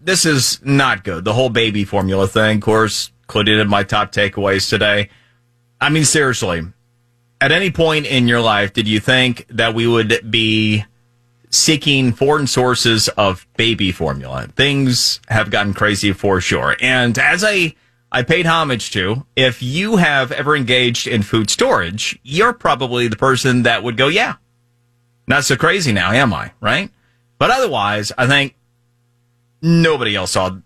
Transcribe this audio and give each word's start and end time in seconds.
this 0.00 0.24
is 0.24 0.60
not 0.64 1.04
good. 1.04 1.24
The 1.24 1.32
whole 1.32 1.50
baby 1.50 1.84
formula 1.84 2.26
thing, 2.28 2.56
of 2.58 2.62
course, 2.62 3.10
included 3.22 3.60
in 3.60 3.68
my 3.68 3.82
top 3.82 4.12
takeaways 4.12 4.68
today. 4.68 5.08
I 5.80 5.88
mean, 5.88 6.04
seriously, 6.04 6.62
at 7.40 7.50
any 7.52 7.70
point 7.70 8.06
in 8.06 8.28
your 8.28 8.40
life, 8.40 8.72
did 8.72 8.86
you 8.86 9.00
think 9.00 9.46
that 9.48 9.74
we 9.74 9.86
would 9.86 10.30
be 10.30 10.84
seeking 11.50 12.12
foreign 12.12 12.46
sources 12.46 13.08
of 13.08 13.46
baby 13.56 13.90
formula? 13.90 14.46
Things 14.54 15.20
have 15.28 15.50
gotten 15.50 15.74
crazy 15.74 16.12
for 16.12 16.40
sure. 16.40 16.76
And 16.80 17.18
as 17.18 17.42
I, 17.42 17.74
I 18.12 18.22
paid 18.22 18.46
homage 18.46 18.90
to, 18.92 19.26
if 19.34 19.62
you 19.62 19.96
have 19.96 20.30
ever 20.30 20.54
engaged 20.54 21.06
in 21.06 21.22
food 21.22 21.50
storage, 21.50 22.18
you're 22.22 22.52
probably 22.52 23.08
the 23.08 23.16
person 23.16 23.64
that 23.64 23.82
would 23.82 23.96
go, 23.96 24.08
yeah, 24.08 24.36
not 25.26 25.44
so 25.44 25.56
crazy 25.56 25.92
now, 25.92 26.12
am 26.12 26.32
I? 26.32 26.52
Right? 26.60 26.90
But 27.38 27.50
otherwise, 27.50 28.12
I 28.16 28.28
think 28.28 28.54
nobody 29.62 30.14
else 30.16 30.32
saw 30.32 30.58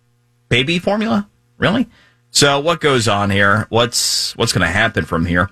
baby 0.48 0.78
formula. 0.78 1.28
Really? 1.58 1.86
So 2.30 2.58
what 2.58 2.80
goes 2.80 3.06
on 3.08 3.30
here? 3.30 3.66
What's 3.68 4.36
what's 4.36 4.52
going 4.52 4.66
to 4.66 4.72
happen 4.72 5.04
from 5.04 5.26
here? 5.26 5.50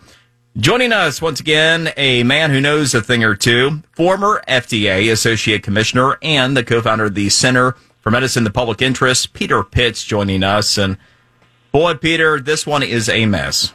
Joining 0.56 0.92
us 0.92 1.20
once 1.20 1.40
again, 1.40 1.92
a 1.96 2.22
man 2.22 2.50
who 2.50 2.60
knows 2.60 2.94
a 2.94 3.02
thing 3.02 3.24
or 3.24 3.34
two, 3.34 3.82
former 3.92 4.42
FDA 4.46 5.10
Associate 5.10 5.62
Commissioner 5.62 6.16
and 6.22 6.56
the 6.56 6.62
co-founder 6.62 7.06
of 7.06 7.14
the 7.14 7.28
Center 7.28 7.74
for 8.00 8.10
Medicine 8.10 8.44
the 8.44 8.50
Public 8.50 8.80
Interest, 8.80 9.32
Peter 9.32 9.64
Pitts, 9.64 10.04
joining 10.04 10.44
us. 10.44 10.78
And 10.78 10.96
boy, 11.72 11.94
Peter, 11.94 12.38
this 12.38 12.66
one 12.66 12.84
is 12.84 13.08
a 13.08 13.26
mess. 13.26 13.72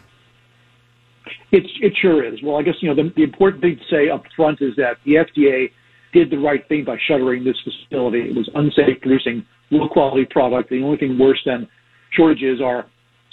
It, 1.51 1.63
it 1.81 1.97
sure 1.99 2.23
is. 2.23 2.41
Well, 2.43 2.57
I 2.57 2.61
guess, 2.61 2.75
you 2.79 2.93
know, 2.93 3.03
the, 3.03 3.11
the 3.15 3.23
important 3.23 3.61
thing 3.61 3.77
to 3.77 3.83
say 3.89 4.09
up 4.09 4.23
front 4.35 4.61
is 4.61 4.75
that 4.77 4.99
the 5.03 5.15
FDA 5.15 5.71
did 6.13 6.29
the 6.29 6.37
right 6.37 6.67
thing 6.67 6.83
by 6.85 6.97
shuttering 7.07 7.43
this 7.43 7.57
facility. 7.63 8.21
It 8.21 8.35
was 8.35 8.49
unsafe 8.55 9.01
producing 9.01 9.45
low 9.71 9.87
quality 9.87 10.25
product. 10.29 10.69
The 10.69 10.81
only 10.81 10.97
thing 10.97 11.17
worse 11.19 11.41
than 11.45 11.67
shortages 12.15 12.59
are 12.63 12.85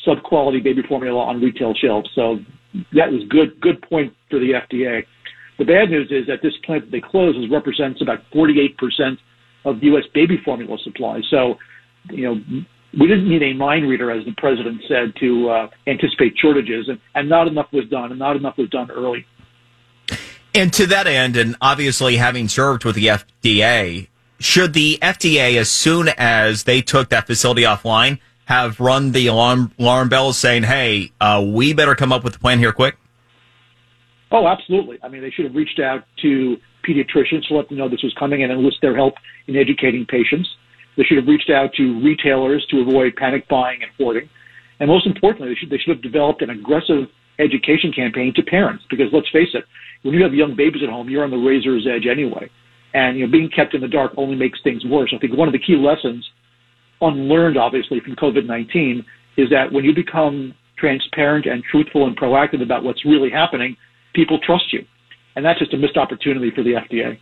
sub 0.05 0.23
quality 0.23 0.61
baby 0.61 0.83
formula 0.89 1.19
on 1.25 1.41
retail 1.41 1.75
shelves. 1.75 2.09
So 2.15 2.39
that 2.93 3.11
was 3.11 3.23
good, 3.29 3.61
good 3.61 3.83
point 3.83 4.13
for 4.31 4.39
the 4.39 4.53
FDA. 4.53 5.03
The 5.59 5.65
bad 5.65 5.91
news 5.91 6.09
is 6.11 6.27
that 6.27 6.43
this 6.43 6.53
plant 6.65 6.85
that 6.85 6.91
they 6.91 7.01
closed 7.01 7.39
represents 7.51 8.03
about 8.03 8.19
48% 8.35 9.17
of 9.65 9.83
U.S. 9.83 10.05
baby 10.15 10.39
formula 10.45 10.77
supply. 10.85 11.21
So, 11.31 11.55
you 12.11 12.25
know, 12.25 12.35
we 12.99 13.07
didn't 13.07 13.29
need 13.29 13.43
a 13.43 13.53
mind 13.55 13.89
reader, 13.89 14.11
as 14.11 14.25
the 14.25 14.33
president 14.37 14.81
said, 14.87 15.13
to 15.21 15.49
uh, 15.49 15.69
anticipate 15.87 16.35
shortages, 16.41 16.89
and, 16.89 16.99
and 17.15 17.29
not 17.29 17.49
enough 17.49 17.67
was 17.73 17.85
done, 17.91 18.11
and 18.11 18.19
not 18.19 18.37
enough 18.37 18.57
was 18.59 18.69
done 18.71 18.91
early. 18.91 19.25
And 20.57 20.73
to 20.73 20.87
that 20.87 21.07
end, 21.07 21.37
and 21.37 21.55
obviously 21.61 22.17
having 22.17 22.49
served 22.49 22.87
with 22.87 22.95
the 22.95 23.09
FDA, 23.09 24.09
should 24.41 24.73
the 24.73 24.99
FDA, 25.03 25.59
as 25.59 25.69
soon 25.71 26.09
as 26.17 26.65
they 26.65 26.81
took 26.81 27.11
that 27.11 27.27
facility 27.27 27.61
offline, 27.61 28.21
have 28.47 28.81
run 28.81 29.13
the 29.13 29.27
alarm, 29.27 29.73
alarm 29.79 30.09
bells 30.09 30.39
saying, 30.39 30.63
hey, 30.63 31.13
uh, 31.21 31.45
we 31.47 31.75
better 31.75 31.95
come 31.95 32.11
up 32.11 32.25
with 32.25 32.37
a 32.37 32.39
plan 32.39 32.59
here 32.59 32.73
quick? 32.73 32.97
Oh, 34.31 34.47
absolutely. 34.47 34.99
I 35.03 35.09
mean, 35.09 35.21
they 35.21 35.29
should 35.29 35.45
have 35.45 35.55
reached 35.55 35.79
out 35.79 36.05
to 36.23 36.57
pediatricians 36.89 37.47
to 37.49 37.55
let 37.55 37.69
them 37.69 37.77
know 37.77 37.91
this 37.91 38.03
was 38.03 38.15
coming 38.19 38.43
and 38.43 38.51
enlist 38.51 38.79
their 38.81 38.97
help 38.97 39.13
in 39.49 39.57
educating 39.57 40.07
patients. 40.07 40.49
They 40.97 41.03
should 41.03 41.19
have 41.19 41.27
reached 41.27 41.51
out 41.51 41.75
to 41.75 42.03
retailers 42.03 42.67
to 42.71 42.81
avoid 42.81 43.15
panic 43.17 43.47
buying 43.49 43.83
and 43.83 43.91
hoarding. 43.99 44.31
And 44.81 44.89
most 44.89 45.07
importantly, 45.07 45.51
they 45.51 45.55
should, 45.55 45.69
they 45.69 45.77
should 45.77 45.97
have 45.97 46.03
developed 46.03 46.41
an 46.41 46.49
aggressive 46.49 47.09
education 47.39 47.93
campaign 47.93 48.33
to 48.35 48.43
parents 48.43 48.85
because 48.91 49.07
let's 49.13 49.29
face 49.31 49.49
it, 49.55 49.65
when 50.03 50.15
you 50.15 50.23
have 50.23 50.35
young 50.35 50.55
babies 50.57 50.83
at 50.83 50.89
home, 50.89 51.09
you're 51.09 51.25
on 51.25 51.31
the 51.31 51.37
razor's 51.37 51.87
edge 51.87 52.07
anyway. 52.11 52.51
And, 52.95 53.19
you 53.19 53.27
know, 53.27 53.33
being 53.33 53.51
kept 53.55 53.75
in 53.75 53.81
the 53.81 53.89
dark 53.89 54.13
only 54.17 54.37
makes 54.37 54.59
things 54.63 54.85
worse. 54.87 55.13
I 55.15 55.19
think 55.19 55.37
one 55.37 55.49
of 55.49 55.53
the 55.53 55.59
key 55.59 55.77
lessons 55.77 56.27
unlearned, 57.01 57.59
obviously, 57.59 58.01
from 58.01 58.17
COVID-19 58.17 59.05
is 59.37 59.51
that 59.51 59.71
when 59.71 59.85
you 59.85 59.95
become 59.95 60.55
transparent 60.79 61.47
and 61.47 61.63
truthful 61.71 62.07
and 62.07 62.17
proactive 62.17 62.63
about 62.63 62.85
what's 62.85 63.05
really 63.05 63.31
happening, 63.31 63.77
people 64.15 64.39
trust 64.45 64.73
you. 64.73 64.85
And 65.35 65.45
that's 65.45 65.59
just 65.59 65.75
a 65.75 65.77
missed 65.77 65.97
opportunity 65.97 66.51
for 66.55 66.63
the 66.63 66.73
FDA. 66.73 67.19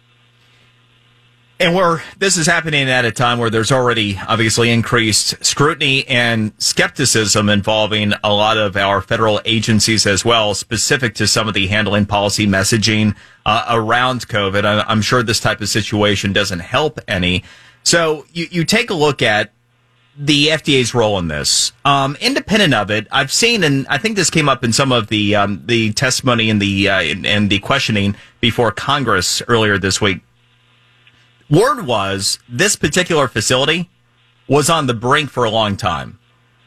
And 1.65 1.75
where 1.75 2.03
this 2.19 2.37
is 2.37 2.47
happening 2.47 2.91
at 2.91 3.07
a 3.07 3.11
time 3.11 3.39
where 3.39 3.49
there's 3.49 3.73
already 3.73 4.21
obviously 4.29 4.71
increased 4.71 5.43
scrutiny 5.43 6.07
and 6.09 6.53
skepticism 6.59 7.49
involving 7.49 8.13
a 8.23 8.35
lot 8.35 8.59
of 8.59 8.77
our 8.77 9.01
federal 9.01 9.41
agencies 9.47 10.05
as 10.05 10.27
well, 10.27 10.53
specific 10.53 11.15
to 11.15 11.27
some 11.27 11.49
of 11.49 11.55
the 11.55 11.67
handling 11.69 12.05
policy 12.05 12.47
messaging 12.47 13.17
uh, 13.47 13.65
around 13.71 14.29
COVID. 14.29 14.85
I'm 14.87 15.01
sure 15.01 15.23
this 15.23 15.41
type 15.41 15.63
of 15.63 15.71
situation 15.71 16.35
doesn't 16.35 16.59
help 16.59 17.01
any. 17.09 17.45
So 17.83 18.27
you, 18.31 18.47
you 18.51 18.65
take 18.67 18.91
a 18.91 18.95
look 18.95 19.23
at 19.23 19.51
the 20.19 20.49
FDA's 20.49 20.93
role 20.93 21.19
in 21.19 21.29
this. 21.29 21.73
Um, 21.87 22.15
independent 22.21 22.75
of 22.75 22.91
it, 22.91 23.07
I've 23.11 23.33
seen, 23.33 23.65
and 23.65 23.87
I 23.89 23.97
think 23.97 24.17
this 24.17 24.29
came 24.29 24.51
up 24.51 24.65
in 24.65 24.75
some 24.75 24.93
of 24.93 25.07
the 25.07 25.35
um, 25.35 25.63
the 25.65 25.95
testimony 25.95 26.51
in 26.51 26.59
the 26.59 26.91
uh, 26.91 27.01
in 27.01 27.49
the 27.49 27.59
questioning 27.61 28.17
before 28.41 28.71
Congress 28.71 29.41
earlier 29.49 29.79
this 29.79 29.99
week 29.99 30.21
Word 31.55 31.87
was 31.87 32.41
this 32.49 32.75
particular 32.75 33.29
facility 33.29 33.89
was 34.49 34.69
on 34.69 34.89
the 34.89 34.95
brink 34.95 35.31
for 35.31 35.45
a 35.45 35.51
long 35.51 35.77
time. 35.77 36.19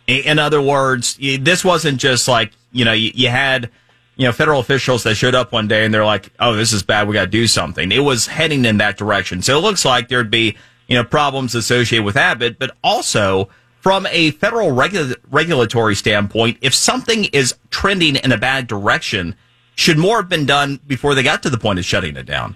In 0.07 0.39
other 0.39 0.61
words, 0.61 1.17
this 1.19 1.65
wasn't 1.65 1.99
just 1.99 2.29
like, 2.29 2.53
you 2.71 2.85
know, 2.85 2.93
you 2.93 3.27
had, 3.27 3.69
you 4.15 4.25
know, 4.25 4.31
federal 4.31 4.61
officials 4.61 5.03
that 5.03 5.15
showed 5.15 5.35
up 5.35 5.51
one 5.51 5.67
day 5.67 5.83
and 5.83 5.93
they're 5.93 6.05
like, 6.05 6.31
oh, 6.39 6.55
this 6.55 6.71
is 6.71 6.83
bad. 6.83 7.07
We 7.07 7.13
got 7.13 7.25
to 7.25 7.27
do 7.27 7.47
something. 7.47 7.91
It 7.91 7.99
was 7.99 8.27
heading 8.27 8.63
in 8.63 8.77
that 8.77 8.97
direction. 8.97 9.41
So 9.41 9.57
it 9.57 9.61
looks 9.61 9.83
like 9.83 10.07
there'd 10.07 10.31
be, 10.31 10.55
you 10.87 10.95
know, 10.95 11.03
problems 11.03 11.53
associated 11.53 12.05
with 12.05 12.15
Abbott, 12.15 12.57
but 12.57 12.77
also 12.81 13.49
from 13.81 14.07
a 14.09 14.31
federal 14.31 14.69
regu- 14.69 15.15
regulatory 15.29 15.95
standpoint, 15.95 16.59
if 16.61 16.73
something 16.73 17.25
is 17.25 17.53
trending 17.71 18.15
in 18.15 18.31
a 18.31 18.37
bad 18.37 18.67
direction, 18.67 19.35
should 19.75 19.97
more 19.97 20.17
have 20.21 20.29
been 20.29 20.45
done 20.45 20.79
before 20.87 21.13
they 21.13 21.23
got 21.23 21.43
to 21.43 21.49
the 21.49 21.57
point 21.57 21.77
of 21.77 21.83
shutting 21.83 22.15
it 22.15 22.25
down? 22.25 22.55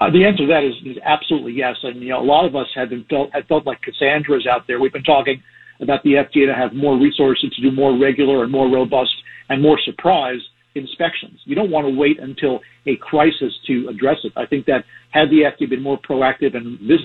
Uh, 0.00 0.10
the 0.10 0.24
answer 0.24 0.46
to 0.46 0.46
that 0.46 0.62
is, 0.62 0.74
is 0.86 0.96
absolutely 1.04 1.52
yes. 1.52 1.76
And 1.82 2.00
you 2.00 2.10
know, 2.10 2.20
a 2.20 2.24
lot 2.24 2.44
of 2.44 2.54
us 2.54 2.66
have 2.74 2.90
been 2.90 3.04
felt 3.10 3.30
have 3.32 3.46
felt 3.46 3.66
like 3.66 3.80
Cassandras 3.82 4.46
out 4.46 4.66
there. 4.66 4.80
We've 4.80 4.92
been 4.92 5.02
talking 5.02 5.42
about 5.80 6.02
the 6.02 6.14
FDA 6.14 6.46
to 6.46 6.54
have 6.54 6.72
more 6.72 6.98
resources 6.98 7.50
to 7.54 7.62
do 7.62 7.70
more 7.70 7.98
regular 7.98 8.42
and 8.42 8.52
more 8.52 8.68
robust 8.70 9.14
and 9.48 9.62
more 9.62 9.78
surprise 9.84 10.40
inspections. 10.74 11.40
You 11.44 11.54
don't 11.54 11.70
want 11.70 11.86
to 11.86 11.94
wait 11.94 12.20
until 12.20 12.60
a 12.86 12.96
crisis 12.96 13.52
to 13.66 13.88
address 13.88 14.18
it. 14.24 14.32
I 14.36 14.46
think 14.46 14.66
that 14.66 14.84
had 15.10 15.30
the 15.30 15.42
FDA 15.50 15.68
been 15.68 15.82
more 15.82 15.98
proactive 15.98 16.54
in 16.54 16.78
this 16.86 17.00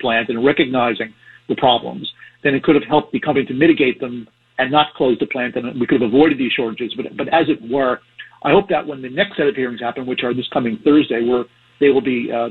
plant 0.00 0.28
and 0.28 0.44
recognizing 0.44 1.14
the 1.48 1.56
problems, 1.56 2.10
then 2.44 2.54
it 2.54 2.62
could 2.62 2.74
have 2.74 2.84
helped 2.84 3.12
the 3.12 3.20
company 3.20 3.46
to 3.46 3.54
mitigate 3.54 4.00
them 4.00 4.28
and 4.58 4.70
not 4.70 4.92
close 4.94 5.16
the 5.20 5.26
plant, 5.26 5.56
and 5.56 5.80
we 5.80 5.86
could 5.86 6.00
have 6.00 6.08
avoided 6.08 6.38
these 6.38 6.52
shortages. 6.52 6.92
But, 6.96 7.16
but 7.16 7.28
as 7.28 7.46
it 7.48 7.58
were, 7.70 8.00
I 8.42 8.50
hope 8.50 8.68
that 8.68 8.86
when 8.86 9.02
the 9.02 9.08
next 9.08 9.36
set 9.36 9.46
of 9.46 9.54
hearings 9.54 9.80
happen, 9.80 10.06
which 10.06 10.20
are 10.24 10.34
this 10.34 10.48
coming 10.52 10.78
Thursday, 10.84 11.22
we're 11.24 11.44
they 11.80 11.90
will 11.90 12.00
be, 12.00 12.30
uh, 12.32 12.50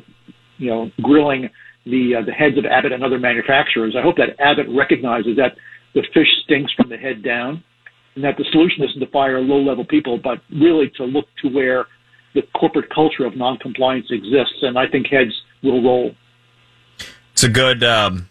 you 0.57 0.69
know, 0.69 0.91
grilling 1.01 1.49
the 1.85 2.15
uh, 2.15 2.25
the 2.25 2.31
heads 2.31 2.57
of 2.57 2.65
Abbott 2.65 2.91
and 2.91 3.03
other 3.03 3.19
manufacturers. 3.19 3.95
I 3.97 4.01
hope 4.01 4.17
that 4.17 4.39
Abbott 4.39 4.67
recognizes 4.69 5.37
that 5.37 5.55
the 5.93 6.03
fish 6.13 6.27
stinks 6.43 6.71
from 6.73 6.89
the 6.89 6.97
head 6.97 7.23
down, 7.23 7.63
and 8.15 8.23
that 8.23 8.37
the 8.37 8.45
solution 8.51 8.83
isn't 8.83 8.99
to 8.99 9.07
fire 9.07 9.39
low-level 9.39 9.85
people, 9.85 10.17
but 10.17 10.39
really 10.51 10.91
to 10.97 11.05
look 11.05 11.25
to 11.41 11.49
where 11.49 11.87
the 12.33 12.41
corporate 12.55 12.89
culture 12.93 13.25
of 13.25 13.35
noncompliance 13.35 14.07
exists. 14.11 14.61
And 14.61 14.77
I 14.77 14.87
think 14.87 15.07
heads 15.07 15.31
will 15.63 15.81
roll. 15.83 16.15
It's 17.33 17.43
a 17.43 17.49
good. 17.49 17.83
Um 17.83 18.29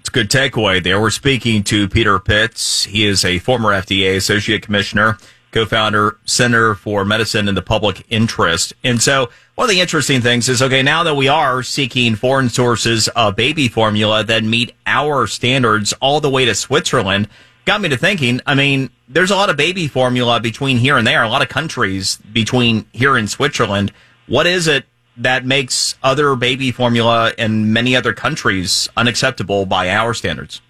it's 0.00 0.08
a 0.08 0.12
good 0.12 0.30
takeaway 0.30 0.82
there. 0.82 1.00
We're 1.00 1.10
speaking 1.10 1.62
to 1.64 1.88
Peter 1.88 2.18
Pitts. 2.18 2.84
He 2.84 3.06
is 3.06 3.24
a 3.24 3.38
former 3.38 3.68
FDA 3.68 4.16
Associate 4.16 4.60
Commissioner 4.60 5.16
co-founder, 5.52 6.18
Center 6.24 6.74
for 6.74 7.04
Medicine 7.04 7.46
and 7.46 7.56
the 7.56 7.62
Public 7.62 8.04
Interest. 8.08 8.72
And 8.82 9.00
so 9.00 9.30
one 9.54 9.66
of 9.66 9.70
the 9.70 9.80
interesting 9.80 10.20
things 10.20 10.48
is, 10.48 10.62
okay, 10.62 10.82
now 10.82 11.04
that 11.04 11.14
we 11.14 11.28
are 11.28 11.62
seeking 11.62 12.16
foreign 12.16 12.48
sources 12.48 13.08
of 13.08 13.36
baby 13.36 13.68
formula 13.68 14.24
that 14.24 14.42
meet 14.42 14.74
our 14.86 15.26
standards 15.26 15.92
all 16.00 16.20
the 16.20 16.30
way 16.30 16.44
to 16.46 16.54
Switzerland, 16.54 17.28
got 17.64 17.80
me 17.80 17.88
to 17.90 17.96
thinking, 17.96 18.40
I 18.46 18.54
mean, 18.54 18.90
there's 19.08 19.30
a 19.30 19.36
lot 19.36 19.50
of 19.50 19.56
baby 19.56 19.86
formula 19.86 20.40
between 20.40 20.78
here 20.78 20.96
and 20.96 21.06
there, 21.06 21.22
a 21.22 21.28
lot 21.28 21.42
of 21.42 21.48
countries 21.48 22.16
between 22.32 22.86
here 22.92 23.16
and 23.16 23.30
Switzerland. 23.30 23.92
What 24.26 24.46
is 24.46 24.66
it 24.66 24.86
that 25.18 25.44
makes 25.44 25.94
other 26.02 26.34
baby 26.34 26.72
formula 26.72 27.32
in 27.36 27.72
many 27.72 27.94
other 27.94 28.14
countries 28.14 28.88
unacceptable 28.96 29.66
by 29.66 29.90
our 29.90 30.14
standards? 30.14 30.62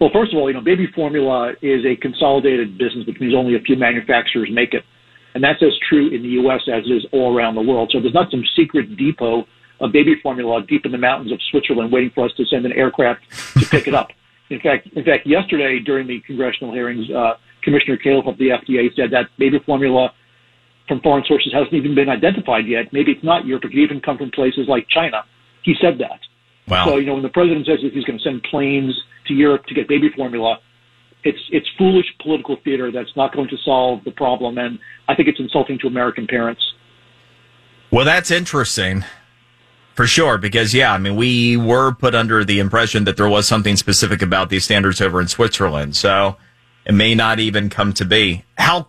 Well, 0.00 0.10
first 0.12 0.32
of 0.32 0.38
all, 0.38 0.48
you 0.48 0.54
know, 0.54 0.60
baby 0.60 0.88
formula 0.94 1.52
is 1.62 1.84
a 1.84 1.96
consolidated 1.96 2.76
business, 2.78 3.06
which 3.06 3.20
means 3.20 3.34
only 3.34 3.54
a 3.54 3.60
few 3.60 3.76
manufacturers 3.76 4.48
make 4.52 4.74
it. 4.74 4.84
And 5.34 5.42
that's 5.42 5.62
as 5.62 5.72
true 5.88 6.08
in 6.08 6.22
the 6.22 6.28
U.S. 6.40 6.62
as 6.72 6.84
it 6.86 6.92
is 6.92 7.06
all 7.12 7.36
around 7.36 7.54
the 7.54 7.62
world. 7.62 7.90
So 7.92 8.00
there's 8.00 8.14
not 8.14 8.30
some 8.30 8.44
secret 8.56 8.96
depot 8.96 9.44
of 9.80 9.92
baby 9.92 10.14
formula 10.22 10.62
deep 10.68 10.86
in 10.86 10.92
the 10.92 10.98
mountains 10.98 11.32
of 11.32 11.40
Switzerland 11.50 11.92
waiting 11.92 12.10
for 12.14 12.24
us 12.24 12.32
to 12.36 12.44
send 12.46 12.64
an 12.66 12.72
aircraft 12.72 13.22
to 13.58 13.66
pick 13.66 13.88
it 13.88 13.94
up. 13.94 14.08
In 14.50 14.60
fact, 14.60 14.88
in 14.94 15.02
fact, 15.04 15.26
yesterday 15.26 15.80
during 15.80 16.06
the 16.06 16.20
congressional 16.20 16.72
hearings, 16.72 17.10
uh, 17.10 17.32
Commissioner 17.62 17.96
Califf 17.96 18.28
of 18.28 18.36
the 18.36 18.50
FDA 18.50 18.94
said 18.94 19.10
that 19.10 19.30
baby 19.38 19.58
formula 19.64 20.12
from 20.86 21.00
foreign 21.00 21.24
sources 21.26 21.50
hasn't 21.52 21.72
even 21.72 21.94
been 21.94 22.10
identified 22.10 22.66
yet. 22.66 22.92
Maybe 22.92 23.12
it's 23.12 23.24
not 23.24 23.46
Europe. 23.46 23.64
It 23.64 23.68
could 23.68 23.78
even 23.78 24.00
come 24.00 24.18
from 24.18 24.30
places 24.30 24.66
like 24.68 24.86
China. 24.88 25.24
He 25.62 25.74
said 25.80 25.98
that. 25.98 26.20
Wow. 26.68 26.86
So, 26.86 26.96
you 26.96 27.06
know, 27.06 27.14
when 27.14 27.22
the 27.22 27.28
president 27.28 27.66
says 27.66 27.80
that 27.82 27.92
he's 27.92 28.04
going 28.04 28.18
to 28.18 28.24
send 28.24 28.42
planes 28.44 28.94
to 29.26 29.34
Europe 29.34 29.66
to 29.66 29.74
get 29.74 29.88
baby 29.88 30.10
formula, 30.16 30.58
it's 31.24 31.38
it's 31.50 31.66
foolish 31.76 32.06
political 32.22 32.56
theater 32.64 32.92
that's 32.92 33.14
not 33.16 33.34
going 33.34 33.48
to 33.48 33.56
solve 33.64 34.04
the 34.04 34.10
problem, 34.10 34.58
and 34.58 34.78
I 35.08 35.14
think 35.14 35.28
it's 35.28 35.40
insulting 35.40 35.78
to 35.80 35.86
American 35.86 36.26
parents. 36.26 36.62
Well, 37.90 38.04
that's 38.04 38.30
interesting. 38.30 39.04
For 39.94 40.08
sure, 40.08 40.38
because 40.38 40.74
yeah, 40.74 40.92
I 40.92 40.98
mean, 40.98 41.14
we 41.14 41.56
were 41.56 41.92
put 41.92 42.16
under 42.16 42.44
the 42.44 42.58
impression 42.58 43.04
that 43.04 43.16
there 43.16 43.28
was 43.28 43.46
something 43.46 43.76
specific 43.76 44.22
about 44.22 44.50
these 44.50 44.64
standards 44.64 45.00
over 45.00 45.20
in 45.20 45.28
Switzerland, 45.28 45.94
so 45.94 46.36
it 46.84 46.92
may 46.92 47.14
not 47.14 47.38
even 47.38 47.70
come 47.70 47.92
to 47.94 48.04
be. 48.04 48.44
How 48.58 48.88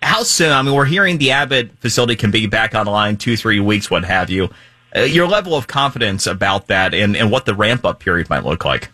how 0.00 0.22
soon? 0.22 0.52
I 0.52 0.62
mean, 0.62 0.74
we're 0.74 0.84
hearing 0.84 1.18
the 1.18 1.32
Abbott 1.32 1.72
facility 1.80 2.14
can 2.14 2.30
be 2.30 2.46
back 2.46 2.74
online 2.74 3.16
two, 3.16 3.36
three 3.36 3.58
weeks, 3.58 3.90
what 3.90 4.04
have 4.04 4.30
you. 4.30 4.48
Uh, 4.94 5.00
your 5.00 5.26
level 5.26 5.54
of 5.54 5.66
confidence 5.66 6.26
about 6.26 6.66
that, 6.68 6.94
and, 6.94 7.16
and 7.16 7.30
what 7.30 7.44
the 7.44 7.54
ramp 7.54 7.84
up 7.84 8.00
period 8.00 8.28
might 8.30 8.44
look 8.44 8.64
like. 8.64 8.90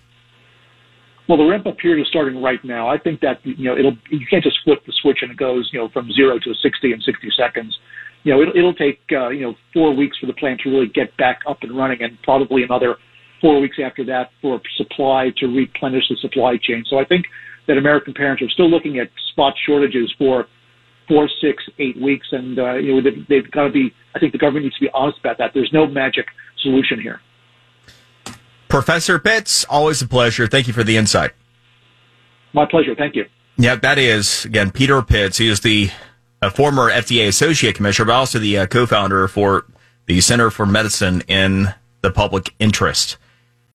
Well, 1.29 1.39
the 1.39 1.45
ramp 1.45 1.67
up 1.67 1.79
period 1.79 2.03
is 2.03 2.09
starting 2.09 2.43
right 2.43 2.63
now. 2.65 2.89
I 2.89 2.99
think 2.99 3.21
that 3.21 3.39
you 3.45 3.65
know 3.65 3.77
it'll 3.79 3.97
you 4.11 4.27
can't 4.29 4.45
just 4.45 4.59
flip 4.65 4.85
the 4.87 4.93
switch 5.01 5.19
and 5.23 5.31
it 5.31 5.37
goes 5.37 5.71
you 5.73 5.79
know 5.79 5.89
from 5.89 6.13
zero 6.13 6.39
to 6.39 6.55
sixty 6.63 6.93
in 6.93 7.01
sixty 7.01 7.31
seconds. 7.37 7.77
You 8.25 8.35
know 8.35 8.43
it'll, 8.43 8.57
it'll 8.57 8.75
take 8.75 9.01
uh, 9.13 9.29
you 9.29 9.43
know 9.43 9.55
four 9.73 9.95
weeks 9.95 10.19
for 10.19 10.27
the 10.27 10.35
plant 10.35 10.61
to 10.65 10.71
really 10.71 10.89
get 10.89 11.17
back 11.17 11.41
up 11.49 11.59
and 11.63 11.77
running, 11.77 12.03
and 12.03 12.21
probably 12.23 12.63
another 12.63 12.97
four 13.41 13.61
weeks 13.61 13.77
after 13.83 14.05
that 14.05 14.31
for 14.43 14.61
supply 14.77 15.31
to 15.39 15.47
replenish 15.47 16.05
the 16.09 16.17
supply 16.21 16.59
chain. 16.61 16.85
So 16.89 16.99
I 16.99 17.05
think 17.05 17.25
that 17.69 17.79
American 17.79 18.13
parents 18.13 18.43
are 18.43 18.51
still 18.51 18.69
looking 18.69 18.99
at 18.99 19.09
spot 19.33 19.55
shortages 19.67 20.13
for 20.19 20.47
four, 21.09 21.29
six, 21.41 21.63
eight 21.79 22.01
weeks, 22.01 22.29
and 22.33 22.59
uh, 22.59 22.75
you 22.75 22.95
know 22.95 23.03
they've, 23.03 23.27
they've 23.29 23.51
got 23.51 23.65
to 23.65 23.71
be. 23.71 23.95
I 24.15 24.19
think 24.19 24.33
the 24.33 24.39
government 24.39 24.65
needs 24.65 24.77
to 24.77 24.83
be 24.83 24.91
honest 24.95 25.19
about 25.19 25.39
that. 25.39 25.53
There's 25.55 25.73
no 25.73 25.87
magic 25.87 26.27
solution 26.61 27.01
here. 27.01 27.21
Professor 28.69 29.19
Pitts, 29.19 29.65
always 29.69 30.03
a 30.03 30.09
pleasure. 30.09 30.47
Thank 30.47 30.67
you 30.67 30.73
for 30.73 30.83
the 30.83 30.97
insight. 30.97 31.33
My 32.53 32.67
pleasure. 32.67 32.95
Thank 32.95 33.15
you. 33.15 33.27
Yeah, 33.57 33.77
that 33.77 33.99
is, 33.99 34.45
again, 34.45 34.71
Peter 34.73 35.01
Pitts. 35.03 35.39
He 35.39 35.49
is 35.49 35.61
the 35.61 35.91
uh, 36.43 36.51
former 36.51 36.91
FDA 36.91 37.29
Associate 37.29 37.75
Commissioner, 37.75 38.07
but 38.07 38.15
also 38.15 38.39
the 38.39 38.59
uh, 38.59 38.67
co 38.67 38.87
founder 38.87 39.29
for 39.29 39.67
the 40.07 40.21
Center 40.21 40.51
for 40.51 40.67
Medicine 40.67 41.23
in 41.29 41.75
the 42.01 42.11
Public 42.11 42.53
Interest. 42.59 43.17